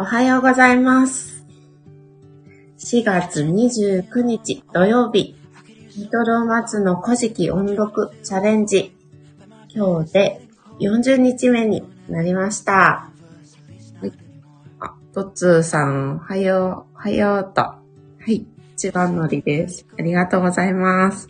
[0.00, 1.44] おはようございます。
[2.78, 5.34] 4月29日土曜日、
[5.96, 8.94] リトルマツの古事記音読チャレンジ。
[9.74, 10.40] 今日で
[10.78, 13.10] 40日目になりました。
[14.00, 14.12] はい。
[14.78, 17.62] あ、トッツーさん、おはよう、おはようと。
[17.62, 17.82] は
[18.28, 18.46] い。
[18.74, 19.84] 一番乗りです。
[19.98, 21.26] ありがとうございます。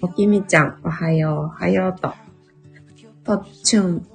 [0.00, 2.14] おきみちゃん、おはよう、おはようと。
[3.22, 4.06] とっちゅん。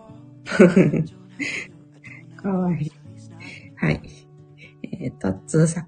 [2.42, 3.01] かわいい。
[3.82, 4.00] はい。
[4.84, 5.88] えー、とっつーさん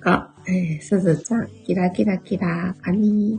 [0.00, 3.38] が、えー、すずちゃん、キラキラキラ、カニ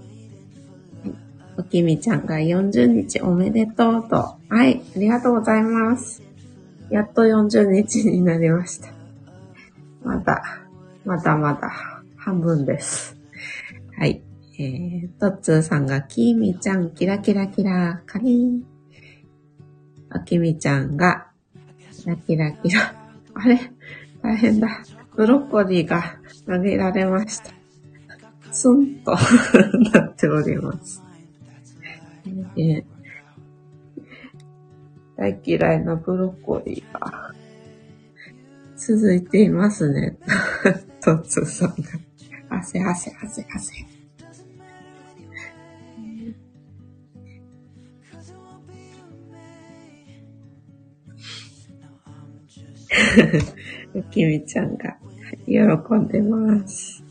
[1.03, 1.15] はい。
[1.57, 4.37] おきみちゃんが40日おめでとうと。
[4.49, 4.83] はい。
[4.95, 6.21] ありがとうございます。
[6.91, 8.93] やっと40日になりました。
[10.03, 10.43] まだ、
[11.03, 11.71] まだまだ、
[12.17, 13.17] 半分です。
[13.97, 14.21] はい。
[14.59, 18.63] えー、とっつーさんが、きみちゃん、キラキラキラ、カニ
[20.15, 21.31] おきみちゃんが、
[21.97, 23.00] キラキラキラ。
[23.35, 23.59] あれ？
[24.21, 24.83] 大変だ。
[25.15, 27.51] ブロッコリーが投げられました。
[28.51, 29.11] スンと
[29.93, 31.01] なっております。
[32.57, 32.83] えー
[35.17, 37.31] 大嫌いなブロッコリーが
[38.75, 40.17] 続いていますね。
[40.99, 41.75] トッツーさんが。
[42.49, 43.90] 汗汗汗汗。
[54.11, 54.97] きみちゃんが
[55.45, 55.61] 喜
[55.95, 57.03] んでます。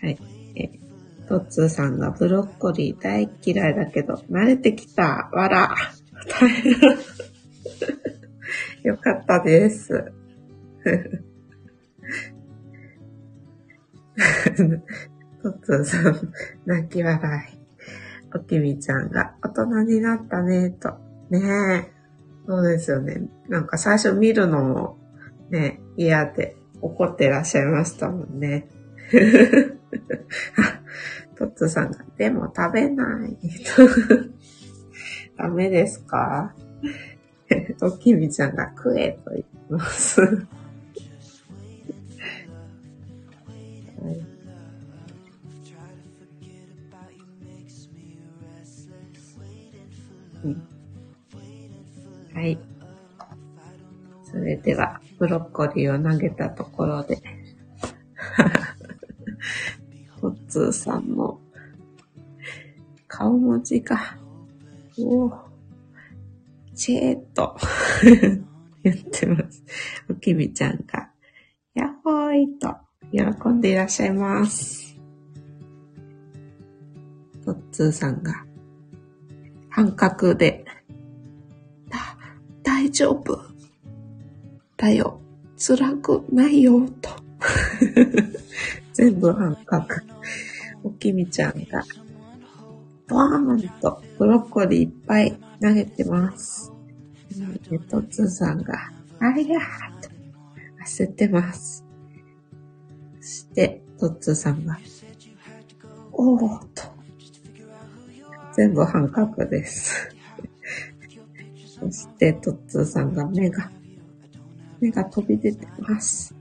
[0.00, 0.18] はい。
[0.56, 0.70] え、
[1.28, 5.30] トッツーさんがブロッコリー大嫌いだけど、慣れてきた。
[5.32, 5.74] わら。
[8.82, 10.12] よかったです。
[15.42, 16.32] トッツーさん、
[16.66, 17.61] 泣き笑い。
[18.34, 20.90] おきみちゃんが大人になったね、と。
[21.30, 21.40] ね
[21.88, 21.92] え。
[22.46, 23.22] そうですよね。
[23.48, 24.98] なんか最初見るのも
[25.50, 28.68] ね、嫌で怒ってらっしゃいましたもんね。
[31.36, 33.36] トッツさんが、でも食べない。
[35.36, 36.54] ダメですか？
[37.82, 40.46] おきみちゃんが食えと言ってます。
[50.44, 50.72] うん
[52.34, 52.58] はい。
[54.24, 57.18] それでは、ブロッコリーを投げたところで、
[60.20, 61.38] トッツーさんの
[63.06, 64.16] 顔文字が、
[64.98, 65.52] おー
[66.74, 67.56] チェーっと
[68.82, 69.62] 言ってます。
[70.08, 71.10] おきみちゃんが、
[71.74, 72.74] やっほーいと
[73.12, 74.98] 喜んでいらっしゃいます。
[77.44, 78.46] トッツーさんが、
[79.74, 80.66] 半角で、
[81.88, 81.98] だ、
[82.62, 83.38] 大丈夫。
[84.76, 85.18] だよ。
[85.56, 87.08] 辛くないよ、と。
[88.92, 89.86] 全部半角。
[90.84, 91.82] おきみちゃんが、
[93.08, 96.70] ボーンとブロッコリーいっぱい投げてます。
[97.70, 98.74] で、トツさんが、
[99.20, 100.10] ありゃーと
[100.84, 101.82] 焦ってます。
[103.20, 104.78] そして、トッツさんが、
[106.12, 107.01] おーと。
[108.54, 110.08] 全部半角です。
[111.80, 113.70] そして、トッツーさんが目が、
[114.80, 116.34] 目が飛び出てます。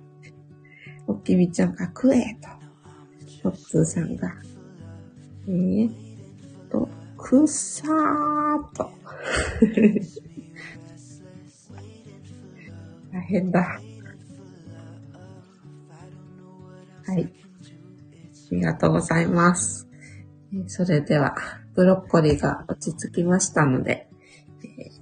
[1.08, 2.50] おきみちゃんが食えと。
[3.44, 4.34] トッツーさんが、
[5.48, 5.94] えー、っ
[6.70, 8.92] と、くさーと。
[13.12, 13.80] 大変だ。
[17.06, 17.24] はい。
[17.24, 17.28] あ
[18.52, 19.88] りがとうございます。
[20.68, 21.36] それでは、
[21.76, 24.09] ブロッコリーが落ち着きましたので、
[24.64, 25.02] えー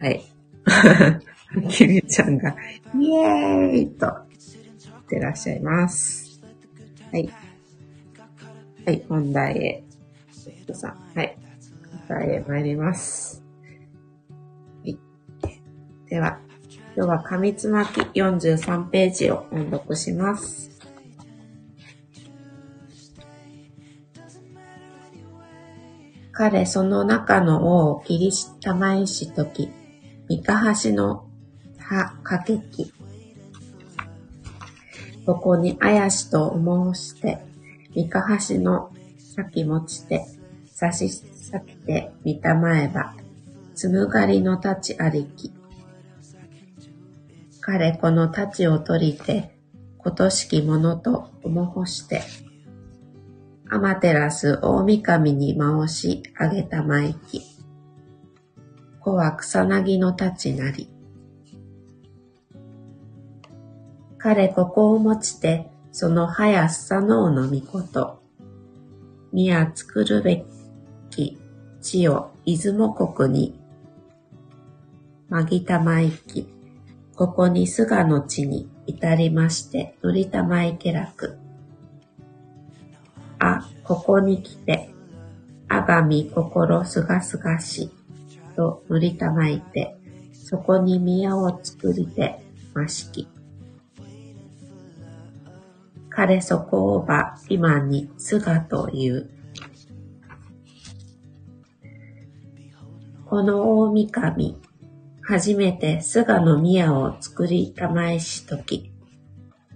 [0.00, 0.24] はい。
[1.68, 2.56] きみちゃんが、
[2.98, 6.40] イエーイと言ってらっしゃいます。
[7.12, 7.28] はい。
[8.86, 9.84] はい、本題へ。
[10.74, 11.36] さん、はい。
[12.08, 13.42] 本題へ参ります。
[14.82, 14.98] はい。
[16.08, 16.38] では、
[16.96, 20.79] 今日は紙つまき43ページを音読します。
[26.40, 29.70] 彼その中の王、キリシタマイシとき、
[30.26, 31.28] 三カ橋の
[31.76, 32.94] 葉かけき。
[35.26, 36.58] そこにあやしと
[36.94, 37.44] 申して、
[37.94, 40.24] 三カ橋の先持ちて、
[40.64, 43.14] 差し裂きて見たまえば、
[43.74, 45.52] つむがりの立ちありき。
[47.60, 49.58] 彼この太刀を取りて、
[49.98, 52.22] ことしきものと思ほして、
[53.72, 57.42] アマテラス大神に回し上げたまいき。
[58.98, 60.90] 子は草薙の太刀なり。
[64.18, 68.20] 彼ここを持ちて、その速さのをのみこと。
[69.32, 70.44] 宮作るべ
[71.10, 71.38] き
[71.80, 73.60] 地を出雲国に、
[75.28, 76.48] まぎたまいき、
[77.14, 81.38] ここに菅の地に至りまして、塗りたまいけらく。
[83.40, 84.90] あ、ここに来て、
[85.68, 87.90] あがみ心すがすがし、
[88.54, 89.96] と塗りたまいて、
[90.32, 92.40] そこに宮を作りて
[92.74, 93.28] ましき。
[96.10, 99.30] 彼そこをば今に菅という。
[103.24, 104.60] この大御神、
[105.22, 108.92] 初めて菅の宮を作りたまえしとき、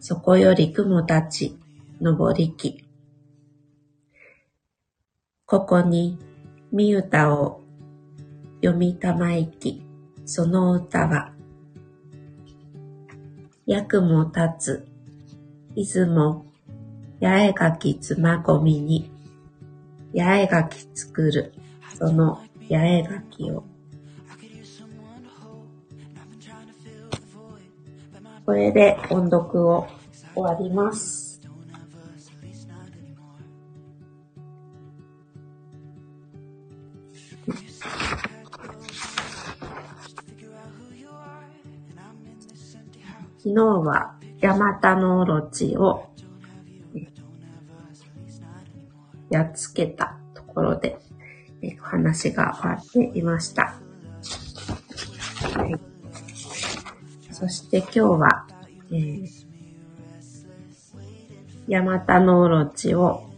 [0.00, 1.56] そこより雲たち、
[2.00, 2.83] 登りき。
[5.54, 6.18] ここに、
[6.72, 7.60] み歌を
[8.60, 9.80] 読みたまえき、
[10.26, 11.30] その歌は、
[13.64, 14.88] 役も立つ、
[15.76, 16.44] いずも、
[17.20, 19.12] 八重垣つまごみに、
[20.12, 21.54] 八重垣作る、
[21.96, 23.62] その八重垣を。
[28.44, 29.86] これで音読を
[30.34, 31.23] 終わります。
[43.54, 46.08] 昨日はヤマタノオロチを
[49.30, 50.98] やっつけたところで
[51.80, 53.76] お話が終わっていました。
[55.56, 55.76] はい、
[57.32, 58.46] そして今日は、
[58.90, 59.28] えー、
[61.68, 63.30] ヤマタノオロチを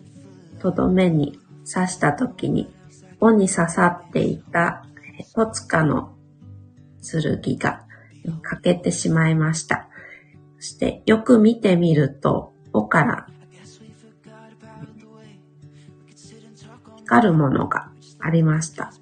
[0.60, 1.38] とどめに
[1.70, 2.74] 刺した時に、
[3.20, 4.86] 尾に刺さっていた
[5.34, 6.14] トツカの
[7.02, 7.84] 剣が
[8.40, 9.90] 欠けてしまいました。
[10.58, 13.26] そしてよく見てみると、尾から
[17.06, 18.92] 光るものがありました。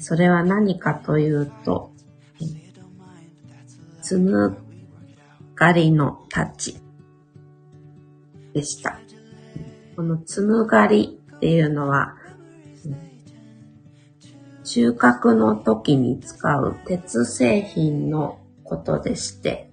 [0.00, 1.92] それは何かというと、
[4.00, 4.56] つむ
[5.54, 6.80] がりの太刀
[8.54, 8.98] でした。
[9.96, 12.16] このつむがりっていうのは、
[14.64, 19.70] 収穫の時に使う鉄製品のことでして、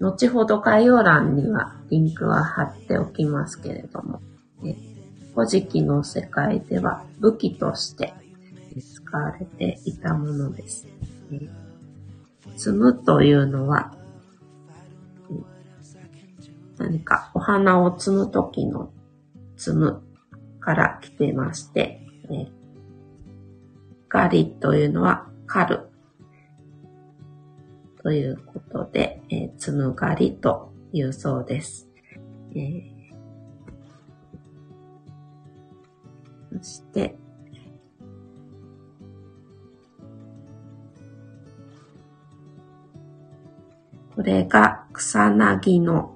[0.00, 4.20] 後ほど概要欄にはリンクは貼っておきますけれども、
[5.34, 8.14] 古事記の世界では武器として
[8.80, 10.86] 使われていたものです。
[12.56, 13.94] 積むというのは、
[16.78, 18.90] 何かお花を摘む時の
[19.58, 20.02] 摘む
[20.60, 22.00] から来てまして、
[24.08, 25.89] ガリというのは狩る
[28.02, 31.88] ということで、えー、つむがりというそうです。
[32.54, 32.82] えー、
[36.58, 37.16] そして、
[44.16, 46.14] これが草薙の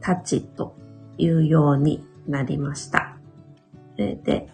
[0.00, 0.76] 太刀と
[1.18, 3.16] いうようになりました。
[3.96, 4.48] で、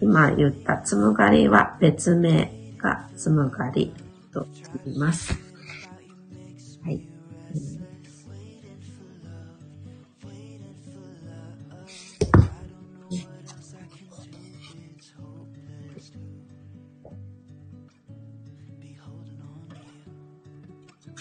[0.00, 3.92] 今言ったつむがりは別名がつむがり
[4.34, 4.46] と
[4.84, 5.32] 言います。
[6.84, 7.00] はい。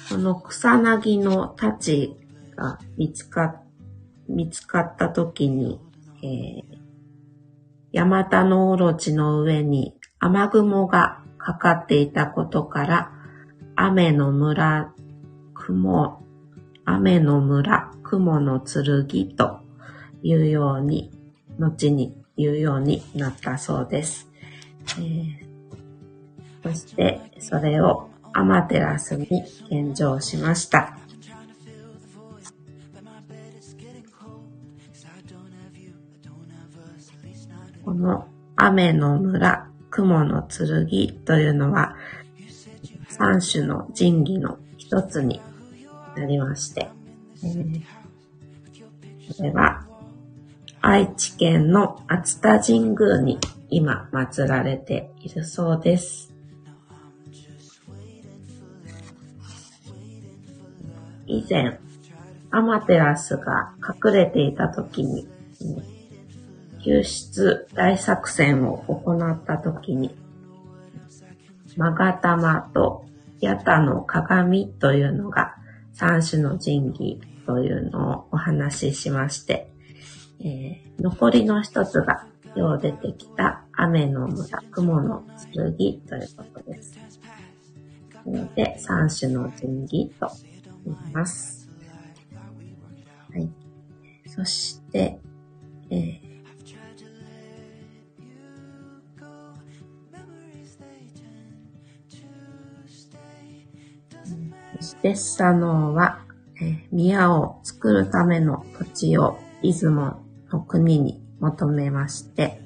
[0.10, 2.16] この草薙の太刀
[2.56, 3.62] が見つか、
[4.28, 5.80] 見つかった時に、
[6.24, 6.64] えー、
[7.92, 13.12] ヤマタノオロチの上に雨雲がかかっていたことから、
[13.76, 14.94] 雨の村、
[15.54, 16.24] 雲、
[16.86, 19.60] 雨の村、雲の剣と
[20.22, 21.12] いうように、
[21.60, 24.30] 後に言うようになったそうです。
[25.00, 25.38] えー、
[26.64, 30.98] そして、それをアマテラスに献上しました。
[37.84, 40.88] この雨の村、雲の剣
[41.24, 41.96] というのは、
[43.10, 45.40] 三種の神器の一つに
[46.18, 46.90] なりまして、
[47.44, 47.82] えー、
[49.38, 49.86] これは
[50.82, 53.38] 愛知県の熱田神宮に
[53.70, 56.34] 今祀られているそうです。
[61.28, 61.80] 以前、
[62.50, 65.28] アマテラスが隠れていた時に、
[66.84, 70.16] 救出大作戦を行った時に、
[71.78, 73.06] 勾玉と
[73.42, 75.56] 八田の鏡というのが
[75.94, 79.70] 三種の神器というのをお話ししまして、
[80.42, 85.24] えー、残りの一つが今日出てきた雨の村、雲の
[85.54, 87.00] 剣ということです。
[88.26, 90.30] なので、三種の神器と
[90.86, 91.70] 言います。
[93.32, 93.50] はい。
[94.28, 95.20] そして、
[95.90, 96.33] えー、
[104.78, 106.20] そして佐野は、
[106.62, 112.62] えー、宮を作るための土地を出雲の国に求めまして、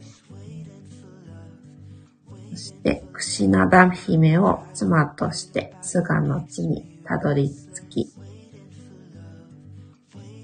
[2.51, 7.49] そして串灘姫を妻として菅の地にたどり
[7.89, 8.13] 着き、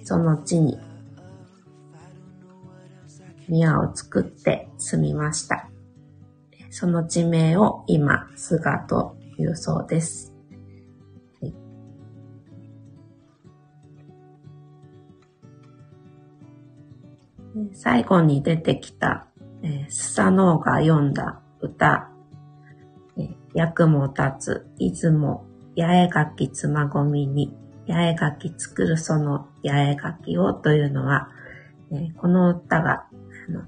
[0.03, 0.77] その地に
[3.47, 5.69] 宮を作って住みました。
[6.69, 10.32] その地名を今、菅というそうです。
[17.73, 19.27] 最後に出てきた、
[19.61, 22.09] えー、スサノオが読んだ歌、
[23.53, 25.45] 役も立つ、出雲、
[25.77, 27.55] 八重垣つまごみに、
[27.87, 31.29] 八重垣作るその八重垣をというのは、
[31.91, 33.05] え、この歌が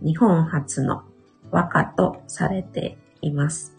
[0.02, 1.04] 日本初の
[1.52, 3.78] 和歌とされています。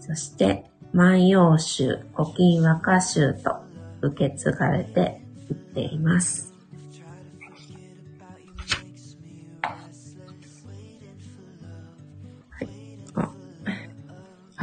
[0.00, 3.56] そして、万葉集、古今和歌集と
[4.02, 6.52] 受け継がれていっています。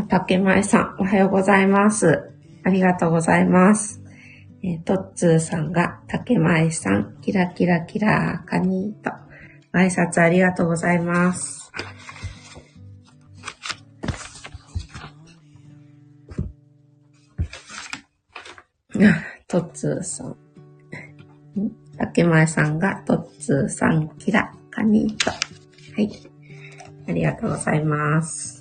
[0.04, 2.30] 竹前さん、おはようございます。
[2.64, 4.02] ありがとうございます。
[4.64, 9.12] えー、トッツーさんが、竹前さん、キラキラキラーカニーと、
[9.74, 11.72] 挨拶ありがとうございます。
[19.48, 20.36] トッツーさん。
[21.98, 25.32] 竹前さんが、トッツーさん、キラ、カニーと。
[25.32, 25.38] は
[26.02, 26.12] い。
[27.08, 28.57] ありがとうございます。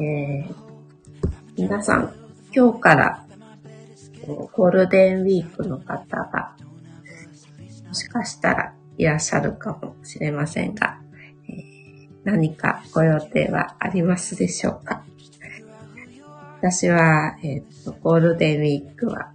[0.00, 0.54] えー、
[1.56, 2.14] 皆さん、
[2.54, 3.24] 今日から
[4.26, 6.54] ゴールデンウィークの方が、
[7.88, 11.00] もしかしたらいらっしゃるかもしれませんが、
[11.48, 15.02] えー、何かご予定はありますでしょうか？
[16.60, 19.32] 私は、えーと、ゴールデンウィークは、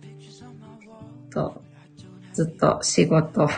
[1.30, 1.62] と
[2.34, 3.50] ずっと仕事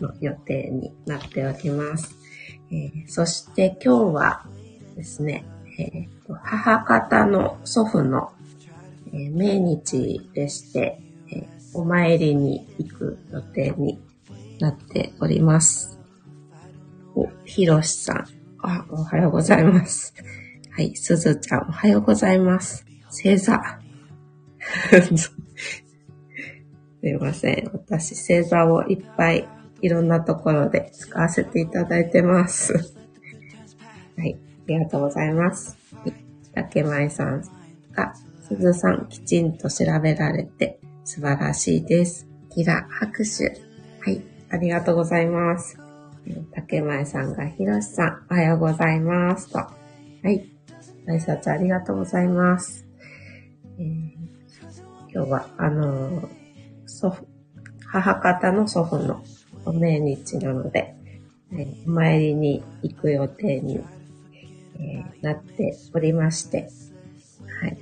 [0.00, 2.14] の予定になっております。
[2.70, 4.46] えー、そして今日は
[4.96, 5.44] ですね、
[5.80, 8.32] えー、母方の祖父の、
[9.12, 11.00] えー、命日でして、
[11.32, 13.98] えー、お参りに行く予定に
[14.58, 15.98] なっております。
[17.14, 18.26] お、ひろしさん。
[18.62, 20.12] あ、おはようございます。
[20.70, 22.84] はい、すずちゃん、おはようございます。
[23.06, 23.58] 星座。
[25.16, 25.32] す
[27.08, 27.70] いません。
[27.72, 29.48] 私、星座をいっぱい
[29.80, 32.74] いろんなところで使わせていただいてます。
[34.18, 34.49] はい。
[34.70, 35.76] りがとうございます。
[36.54, 37.42] 竹前さん
[37.92, 42.28] が、すずさんきちんと調べられて素晴らしいです。
[42.54, 43.60] キラ拍手。
[44.00, 45.76] はい、ありがとうございます。
[46.52, 49.50] 竹前さんが、ひろしさん、おはようございます。
[49.50, 49.58] と。
[49.58, 49.72] は
[50.24, 50.46] い。
[51.08, 52.86] 挨拶ありがとうございます。
[53.78, 54.12] えー、
[55.12, 56.28] 今日は、あのー、
[56.86, 57.26] 祖父、
[57.86, 59.24] 母方の祖父の
[59.64, 60.94] お命日なので、
[61.52, 63.80] えー、お参りに行く予定に
[64.80, 66.68] えー、なっておりまして、
[67.60, 67.78] はい。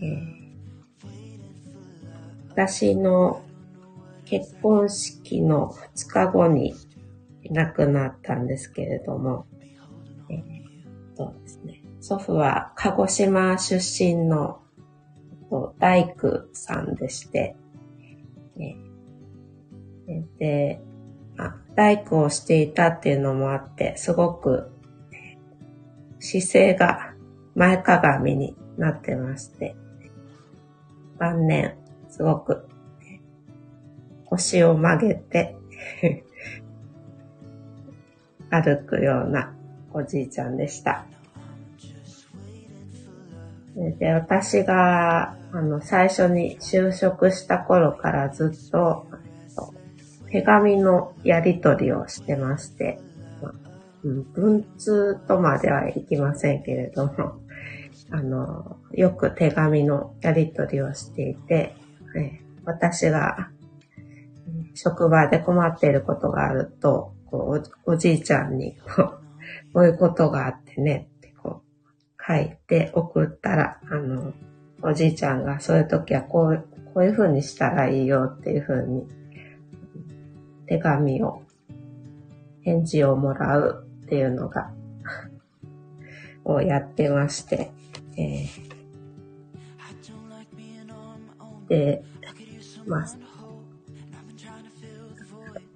[0.00, 1.08] えー、
[2.50, 3.42] 私の
[4.24, 6.74] 結婚式の2日後に
[7.50, 9.46] 亡くなったんですけれども、
[10.30, 14.60] えー、とですね、祖父は鹿児島出身の
[15.78, 17.56] 大工さんでして、
[18.58, 20.80] えー、で、
[21.74, 24.72] 大工をしていたっていうのもあって、すごく
[26.18, 27.14] 姿勢が
[27.54, 29.76] 前かがみになってまして、
[31.18, 31.76] 晩年、
[32.10, 32.68] すごく
[34.26, 35.56] 腰を曲げて
[38.50, 39.54] 歩くような
[39.92, 41.06] おじいちゃんでした。
[43.98, 49.06] で、私が、あの、最初に就職した頃からずっと、
[50.30, 52.98] 手紙のやり取りをしてまして、
[54.34, 57.40] 文通とまではいきませんけれども、
[58.10, 61.74] あの、よく手紙のやり取りをしていて、
[62.16, 63.50] え私が
[64.74, 69.18] 職場で困っていることがあると、こうおじいちゃんにこう、
[69.72, 74.32] こういうことがあってねってこう書いて送ったら、あの、
[74.82, 79.06] おじいちゃんがそういう時はこう、こういう風にしたらいいよっていう風に
[80.66, 81.42] 手紙を、
[82.62, 84.70] 返事をもらうっていうのが
[86.46, 87.72] をやってまして、
[88.16, 92.04] えー、で、
[92.86, 93.06] まあ、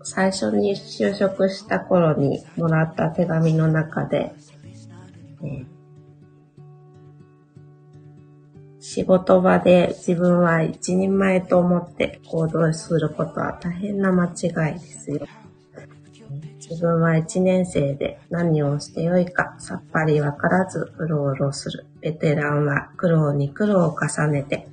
[0.04, 4.32] 最初に就職した頃にもらった手紙の中で、
[5.42, 5.66] えー、
[8.78, 15.26] 仕事場で自分は一人前と思って行動することは大変な間違いですよ。
[16.70, 21.84] 自分は一年生で何をしてよいかさっぱりわからずうろうろする。
[22.00, 24.68] ベテランは苦労に苦労を重ねて、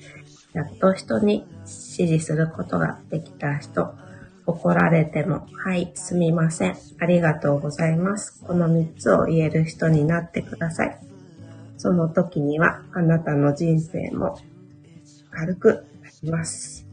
[0.53, 1.67] やっと人に指
[2.07, 3.95] 示することができた人。
[4.45, 6.77] 怒られても、はい、すみません。
[6.99, 8.41] ありがとうございます。
[8.45, 10.99] この3つを言える人になってください。
[11.77, 14.39] その時には、あなたの人生も
[15.31, 16.87] 軽くなります。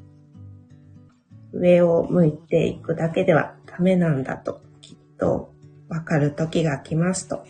[1.53, 4.64] 上を向いていくだけではダメなんだと、
[5.25, 5.55] と
[5.89, 7.47] わかる時が来ますと。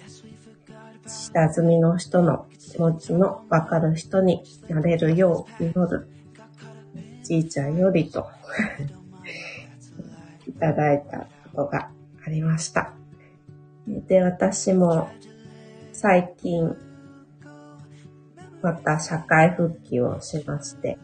[1.07, 6.09] 下積みの人の気持ちのわかる人になれるよう祈る。
[7.25, 8.29] じいちゃんよりと
[10.47, 11.91] いただいたことが
[12.25, 12.93] ありました。
[13.89, 15.09] で、私も
[15.93, 16.77] 最近、
[18.63, 20.99] また社会復帰をしまして、やっ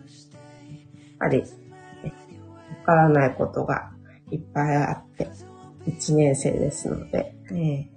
[1.18, 1.46] ぱり、わ
[2.84, 3.90] からないことが
[4.30, 5.49] いっぱいあって、
[5.86, 7.90] 1年生ですので、ね、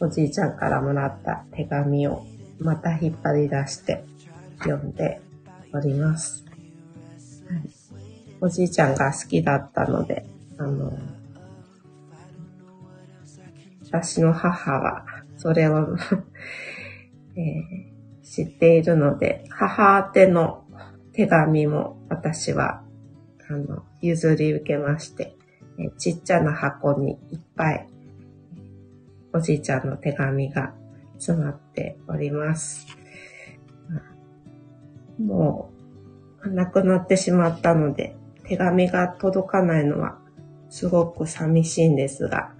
[0.00, 2.24] おじいちゃんからもらった手紙を
[2.60, 4.04] また引っ張り出して
[4.60, 5.20] 読んで
[5.72, 6.44] おります。
[7.48, 7.78] はい
[8.40, 10.24] おじいちゃんが好きだったので、
[10.58, 10.96] あの、
[13.86, 15.04] 私の母は
[15.36, 15.96] それを
[17.34, 20.64] えー、知っているので、母宛の
[21.12, 22.84] 手紙も私は、
[23.48, 25.34] あの、譲り受けまして、
[25.96, 27.88] ちっちゃな箱にいっぱい、
[29.32, 30.72] おじいちゃんの手紙が
[31.18, 32.86] 詰まっております。
[35.18, 35.70] も
[36.44, 40.18] う、亡くなってしまったので、手紙が届かないのは
[40.70, 42.52] すごく寂しいんですが、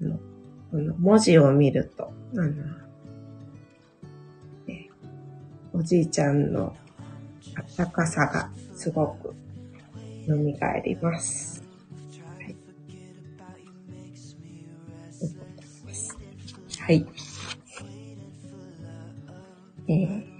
[0.00, 0.18] あの
[0.70, 2.50] この文字を見ると、あの、
[4.66, 4.90] ね、
[5.72, 6.76] おじいちゃんの
[7.78, 9.34] 温かさがすごく
[10.26, 10.34] 蘇
[10.84, 11.55] ります。
[16.86, 17.04] はい。
[19.88, 20.36] えー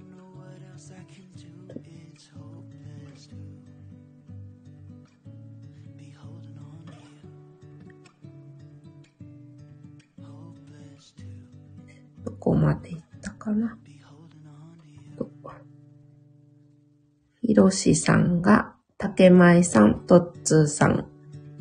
[12.38, 13.76] こまで行ったかな？
[17.42, 21.08] ひろしさんが、たけまいさん、とっつーさん、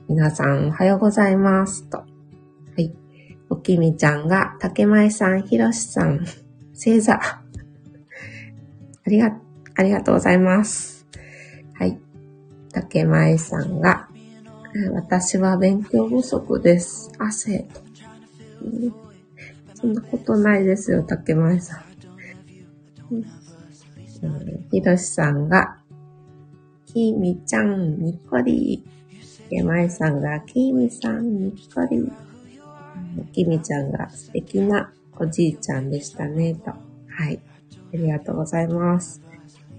[0.07, 1.89] 皆さんおはようございます。
[1.89, 2.14] と。
[3.49, 6.25] おきみちゃんが、たけまいさん、ひろしさん、
[6.73, 7.13] 星座。
[7.15, 7.43] あ
[9.07, 9.37] りが、
[9.75, 11.05] ありがとうございます。
[11.73, 11.99] はい。
[12.71, 14.09] たけまいさんが、
[14.93, 17.11] 私は勉強不足です。
[17.17, 17.81] 汗と。
[19.75, 21.83] そんなことないですよ、竹前さん。
[24.71, 25.77] ひろしさんが、
[26.87, 28.83] きみちゃん、にっこり。
[29.49, 32.11] 竹前さんが、きみさん、にっこり。
[33.23, 36.71] きみちゃんが、素敵なおじいちゃんでしたね、と。
[36.71, 37.39] はい。
[37.93, 39.21] ありがとうございます。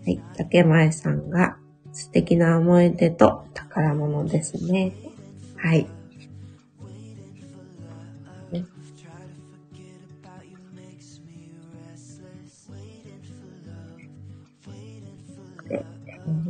[0.04, 0.20] はい。
[0.36, 1.56] 竹前さんが、
[1.92, 4.92] 素敵な思い出と宝物ですね。
[5.56, 5.86] はい。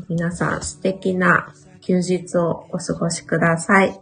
[0.08, 4.00] 皆さん素敵な休日をお過ごしください。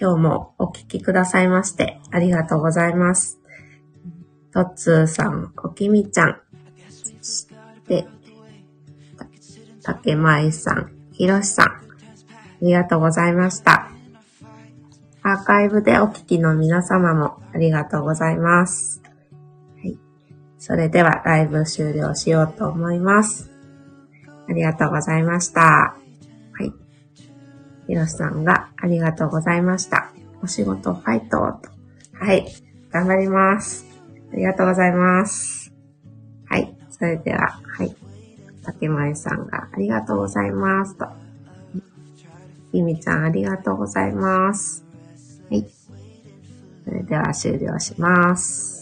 [0.00, 3.40] 今日もお聴きくださいましてありがとうございます。
[4.52, 6.40] とっつーさん、おきみちゃん、
[6.88, 7.48] そし
[7.86, 8.06] て、
[9.82, 11.80] たけまいさん、ひろしさん、あ
[12.62, 13.90] りがとうございました。
[15.22, 19.02] アーカイブでお聞きの皆様もありがとうございます。
[19.76, 19.98] はい。
[20.58, 23.50] それではライブ終了しようと思います。
[24.48, 25.96] ありがとうございました。
[27.88, 30.12] ひろしさんがありがとうございました。
[30.42, 31.70] お仕事ファイトと。
[32.12, 32.46] はい。
[32.90, 33.86] 頑張ります。
[34.30, 35.72] ありがとうございます。
[36.46, 36.76] はい。
[36.90, 37.96] それでは、はい。
[38.62, 41.06] 竹前さんがありがとうございますと。
[42.74, 44.84] ゆみちゃんありがとうございます。
[45.50, 45.66] はい。
[46.84, 48.77] それでは終了します。